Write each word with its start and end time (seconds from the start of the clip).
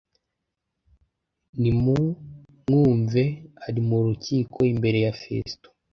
Nimumwumve 1.59 3.23
ari 3.65 3.81
mu 3.87 3.97
rukiko 4.05 4.57
imbere 4.73 4.97
ya 5.05 5.13
Fesito 5.21 5.69